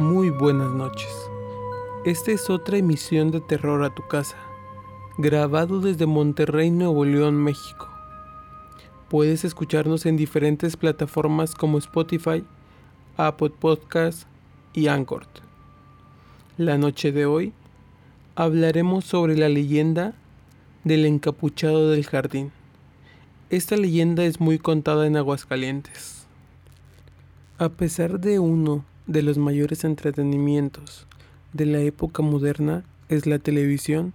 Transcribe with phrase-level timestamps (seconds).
[0.00, 1.30] Muy buenas noches.
[2.06, 4.38] Esta es otra emisión de Terror a tu casa,
[5.18, 7.86] grabado desde Monterrey, Nuevo León, México.
[9.10, 12.42] Puedes escucharnos en diferentes plataformas como Spotify,
[13.18, 14.26] Apple Podcasts
[14.72, 15.26] y Anchor.
[16.56, 17.52] La noche de hoy
[18.36, 20.14] hablaremos sobre la leyenda
[20.82, 22.52] del encapuchado del jardín.
[23.50, 26.24] Esta leyenda es muy contada en Aguascalientes.
[27.58, 31.08] A pesar de uno de los mayores entretenimientos
[31.52, 34.14] de la época moderna es la televisión,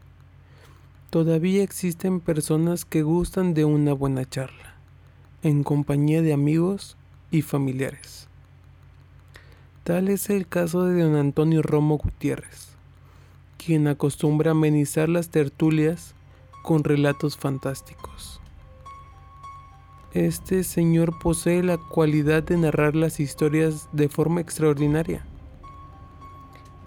[1.10, 4.76] todavía existen personas que gustan de una buena charla,
[5.44, 6.96] en compañía de amigos
[7.30, 8.30] y familiares.
[9.84, 12.70] Tal es el caso de don Antonio Romo Gutiérrez,
[13.58, 16.16] quien acostumbra amenizar las tertulias
[16.64, 18.40] con relatos fantásticos.
[20.16, 25.26] Este señor posee la cualidad de narrar las historias de forma extraordinaria.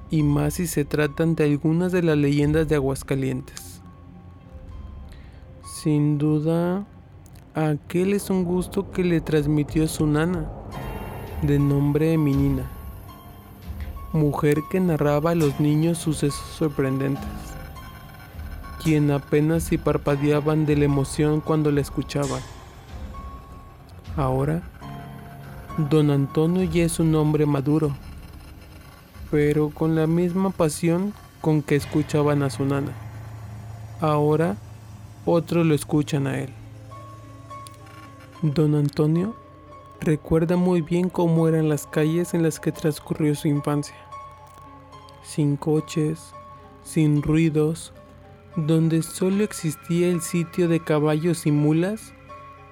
[0.08, 3.82] Y más si se tratan de algunas de las leyendas de Aguascalientes.
[5.62, 6.86] Sin duda,
[7.54, 10.50] aquel es un gusto que le transmitió su nana,
[11.42, 12.64] de nombre Minina,
[14.14, 17.28] mujer que narraba a los niños sucesos sorprendentes,
[18.82, 22.40] quien apenas si parpadeaban de la emoción cuando la escuchaban.
[24.18, 24.62] Ahora,
[25.76, 27.94] don Antonio ya es un hombre maduro,
[29.30, 32.90] pero con la misma pasión con que escuchaban a su nana.
[34.00, 34.56] Ahora,
[35.24, 36.50] otros lo escuchan a él.
[38.42, 39.36] Don Antonio
[40.00, 43.94] recuerda muy bien cómo eran las calles en las que transcurrió su infancia.
[45.22, 46.32] Sin coches,
[46.82, 47.92] sin ruidos,
[48.56, 52.14] donde solo existía el sitio de caballos y mulas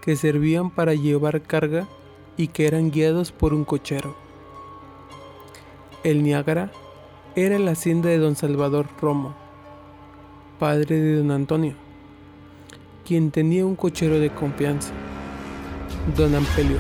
[0.07, 1.89] que servían para llevar carga
[2.37, 4.15] y que eran guiados por un cochero.
[6.05, 6.71] El Niágara
[7.35, 9.35] era la hacienda de don Salvador Romo,
[10.61, 11.75] padre de don Antonio,
[13.05, 14.93] quien tenía un cochero de confianza,
[16.17, 16.79] don Ampelio.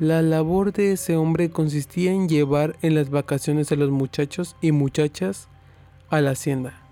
[0.00, 4.72] La labor de ese hombre consistía en llevar en las vacaciones a los muchachos y
[4.72, 5.48] muchachas
[6.10, 6.83] a la hacienda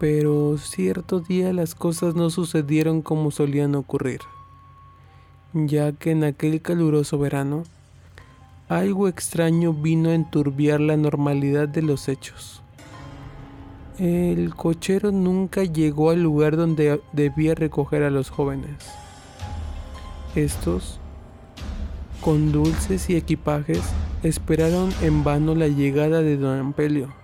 [0.00, 4.20] pero cierto día las cosas no sucedieron como solían ocurrir,
[5.52, 7.64] ya que en aquel caluroso verano
[8.70, 12.62] algo extraño vino a enturbiar la normalidad de los hechos.
[13.98, 18.90] El cochero nunca llegó al lugar donde debía recoger a los jóvenes.
[20.34, 20.98] Estos,
[22.22, 23.82] con dulces y equipajes,
[24.22, 27.20] esperaron en vano la llegada de don Ampelio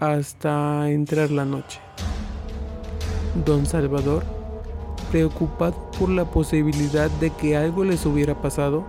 [0.00, 1.80] hasta entrar la noche.
[3.44, 4.24] Don Salvador,
[5.10, 8.84] preocupado por la posibilidad de que algo les hubiera pasado,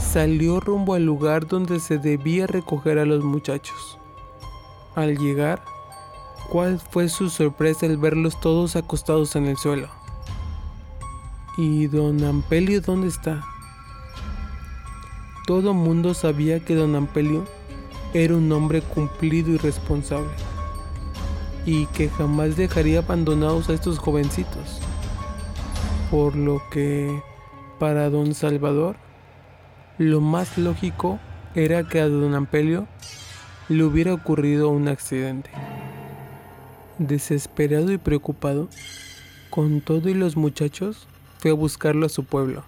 [0.00, 3.98] salió rumbo al lugar donde se debía recoger a los muchachos.
[4.94, 5.62] Al llegar,
[6.50, 9.88] ¿cuál fue su sorpresa al verlos todos acostados en el suelo?
[11.56, 13.42] ¿Y don Ampelio dónde está?
[15.46, 17.46] Todo mundo sabía que don Ampelio
[18.14, 20.30] era un hombre cumplido y responsable,
[21.64, 24.80] y que jamás dejaría abandonados a estos jovencitos.
[26.10, 27.22] Por lo que,
[27.78, 28.96] para don Salvador,
[29.98, 31.18] lo más lógico
[31.54, 32.86] era que a don Ampelio
[33.68, 35.50] le hubiera ocurrido un accidente.
[36.98, 38.68] Desesperado y preocupado,
[39.48, 41.06] con todo y los muchachos,
[41.38, 42.64] fue a buscarlo a su pueblo,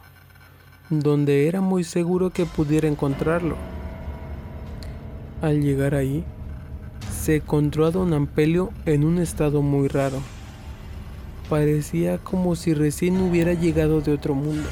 [0.88, 3.56] donde era muy seguro que pudiera encontrarlo.
[5.44, 6.24] Al llegar ahí,
[7.12, 10.22] se encontró a don Ampelio en un estado muy raro.
[11.50, 14.66] Parecía como si recién hubiera llegado de otro mundo.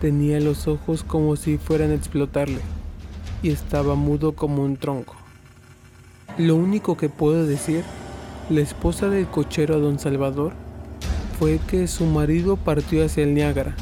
[0.00, 2.58] Tenía los ojos como si fueran a explotarle
[3.40, 5.14] y estaba mudo como un tronco.
[6.36, 7.84] Lo único que puedo decir,
[8.50, 10.54] la esposa del cochero a don Salvador,
[11.38, 13.76] fue que su marido partió hacia el Niágara,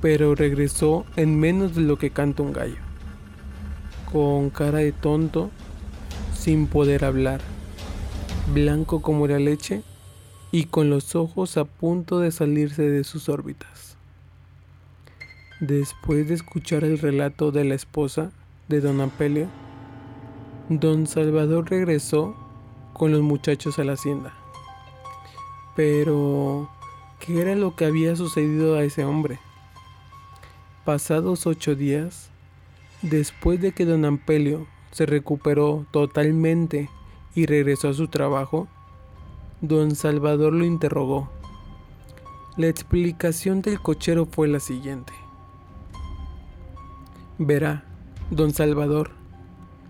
[0.00, 2.83] pero regresó en menos de lo que canta un gallo
[4.14, 5.50] con cara de tonto,
[6.38, 7.40] sin poder hablar,
[8.52, 9.82] blanco como la leche
[10.52, 13.96] y con los ojos a punto de salirse de sus órbitas.
[15.58, 18.30] Después de escuchar el relato de la esposa
[18.68, 19.48] de don Ampelio,
[20.68, 22.36] don Salvador regresó
[22.92, 24.32] con los muchachos a la hacienda.
[25.74, 26.70] Pero,
[27.18, 29.40] ¿qué era lo que había sucedido a ese hombre?
[30.84, 32.30] Pasados ocho días,
[33.04, 36.88] Después de que don Ampelio se recuperó totalmente
[37.34, 38.66] y regresó a su trabajo,
[39.60, 41.28] don Salvador lo interrogó.
[42.56, 45.12] La explicación del cochero fue la siguiente.
[47.36, 47.84] Verá,
[48.30, 49.10] don Salvador,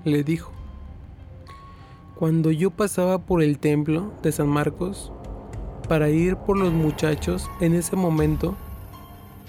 [0.04, 0.50] le dijo,
[2.16, 5.12] cuando yo pasaba por el templo de San Marcos
[5.88, 8.56] para ir por los muchachos, en ese momento,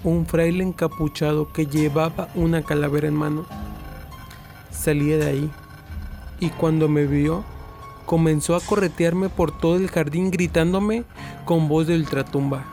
[0.06, 3.46] un fraile encapuchado que llevaba una calavera en mano
[4.72, 5.52] salía de ahí
[6.40, 7.44] y cuando me vio
[8.06, 11.04] comenzó a corretearme por todo el jardín gritándome
[11.44, 12.64] con voz de ultratumba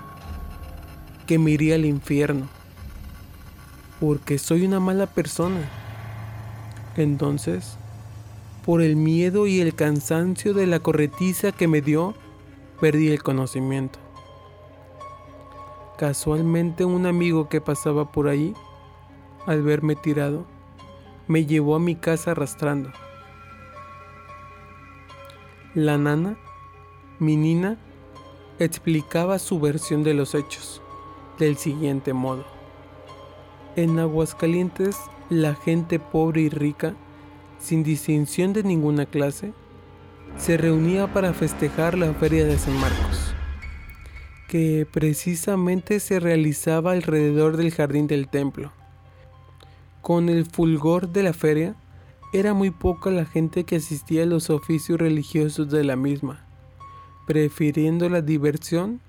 [1.26, 2.46] que me iría al infierno
[4.02, 5.61] porque soy una mala persona.
[6.96, 7.76] Entonces,
[8.67, 12.12] por el miedo y el cansancio de la corretiza que me dio,
[12.81, 14.00] perdí el conocimiento.
[15.98, 18.54] Casualmente un amigo que pasaba por ahí,
[19.46, 20.46] al verme tirado,
[21.28, 22.90] me llevó a mi casa arrastrando.
[25.74, 26.36] La nana,
[27.18, 27.78] mi nina,
[28.58, 30.82] explicaba su versión de los hechos
[31.38, 32.44] del siguiente modo.
[33.76, 34.98] En Aguascalientes,
[35.30, 36.94] la gente pobre y rica,
[37.58, 39.54] sin distinción de ninguna clase,
[40.36, 43.31] se reunía para festejar la feria de San Marcos,
[44.52, 48.70] que precisamente se realizaba alrededor del jardín del templo.
[50.02, 51.75] Con el fulgor de la feria,
[52.34, 56.44] era muy poca la gente que asistía a los oficios religiosos de la misma,
[57.26, 59.00] prefiriendo la diversión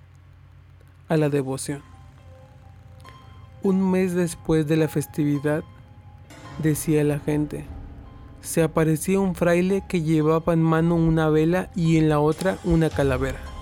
[1.10, 1.82] a la devoción.
[3.64, 5.66] Un mes después de la festividad,
[6.60, 7.66] decía la gente,
[8.40, 12.90] se aparecía un fraile que llevaba en mano una vela y en la otra una
[12.90, 13.53] calavera.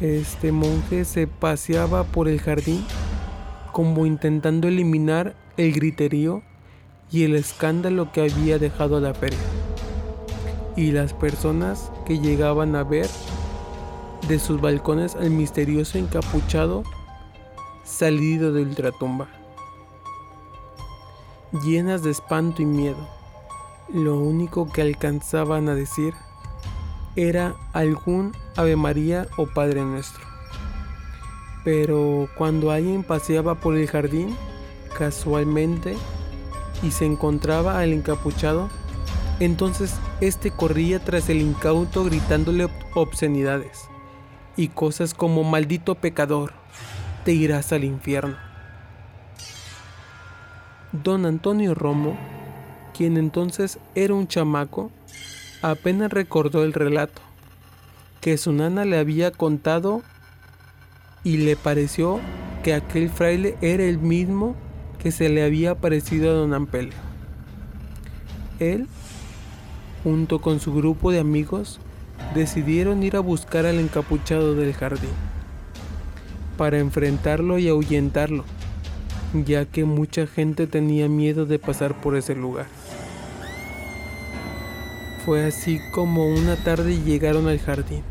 [0.00, 2.86] Este monje se paseaba por el jardín
[3.70, 6.42] como intentando eliminar el griterío
[7.12, 9.38] y el escándalo que había dejado la feria.
[10.74, 13.08] Y las personas que llegaban a ver
[14.26, 16.82] de sus balcones al misterioso encapuchado
[17.84, 19.28] salido de ultratumba,
[21.62, 23.06] llenas de espanto y miedo.
[23.92, 26.14] Lo único que alcanzaban a decir
[27.16, 30.24] era algún Ave María o Padre Nuestro.
[31.64, 34.36] Pero cuando alguien paseaba por el jardín,
[34.96, 35.96] casualmente,
[36.82, 38.70] y se encontraba al encapuchado,
[39.38, 43.84] entonces este corría tras el incauto gritándole obscenidades
[44.56, 46.52] y cosas como maldito pecador,
[47.24, 48.36] te irás al infierno.
[50.92, 52.16] Don Antonio Romo,
[52.96, 54.90] quien entonces era un chamaco,
[55.62, 57.22] apenas recordó el relato
[58.20, 60.02] que su nana le había contado
[61.24, 62.20] y le pareció
[62.62, 64.54] que aquel fraile era el mismo
[64.98, 66.92] que se le había parecido a don Ampelio.
[68.58, 68.86] Él,
[70.04, 71.80] junto con su grupo de amigos,
[72.34, 75.10] decidieron ir a buscar al encapuchado del jardín
[76.58, 78.44] para enfrentarlo y ahuyentarlo,
[79.32, 82.66] ya que mucha gente tenía miedo de pasar por ese lugar.
[85.30, 88.02] Fue así como una tarde llegaron al jardín.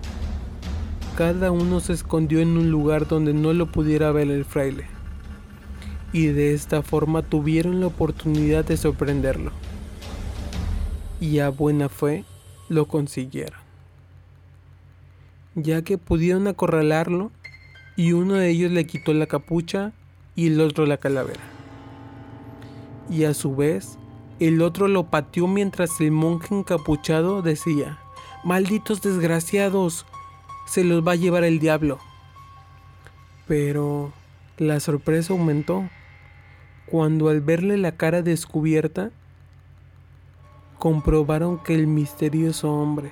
[1.18, 4.86] Cada uno se escondió en un lugar donde no lo pudiera ver el fraile,
[6.14, 9.52] y de esta forma tuvieron la oportunidad de sorprenderlo.
[11.20, 12.24] Y a buena fe
[12.70, 13.60] lo consiguieron,
[15.56, 17.32] ya que pudieron acorralarlo
[17.98, 19.92] y uno de ellos le quitó la capucha
[20.38, 21.44] y el otro la calavera.
[23.10, 23.98] Y a su vez,
[24.40, 28.00] el otro lo pateó mientras el monje encapuchado decía,
[28.44, 30.06] Malditos desgraciados,
[30.66, 32.00] se los va a llevar el diablo.
[33.48, 34.14] Pero
[34.58, 35.90] la sorpresa aumentó
[36.86, 39.12] cuando al verle la cara descubierta,
[40.78, 43.12] comprobaron que el misterioso hombre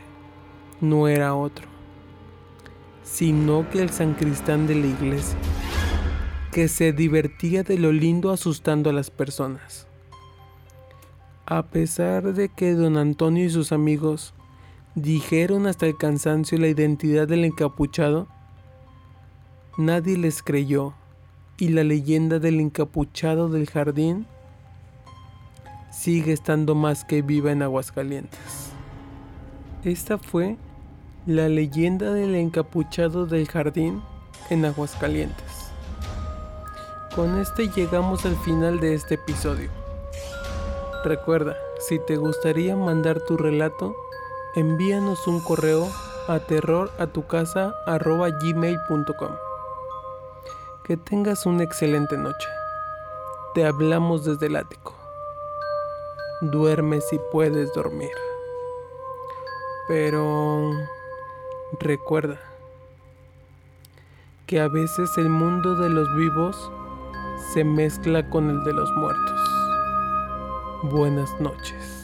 [0.79, 1.77] no era otro
[3.07, 5.37] sino que el sancristán de la iglesia,
[6.51, 9.87] que se divertía de lo lindo asustando a las personas.
[11.49, 14.33] A pesar de que don Antonio y sus amigos
[14.95, 18.27] dijeron hasta el cansancio la identidad del encapuchado,
[19.77, 20.93] nadie les creyó
[21.57, 24.27] y la leyenda del encapuchado del jardín
[25.89, 28.73] sigue estando más que viva en Aguascalientes.
[29.85, 30.57] Esta fue
[31.25, 34.01] la leyenda del encapuchado del jardín
[34.49, 35.71] en Aguascalientes.
[37.15, 39.76] Con este llegamos al final de este episodio.
[41.07, 43.95] Recuerda, si te gustaría mandar tu relato,
[44.55, 45.87] envíanos un correo
[46.27, 49.31] a terroratucasa.gmail.com
[50.83, 52.49] Que tengas una excelente noche.
[53.53, 54.93] Te hablamos desde el ático.
[56.41, 58.11] Duerme si puedes dormir.
[59.87, 60.71] Pero...
[61.79, 62.37] Recuerda
[64.45, 66.69] que a veces el mundo de los vivos
[67.53, 69.36] se mezcla con el de los muertos.
[70.83, 71.96] Buenas noches.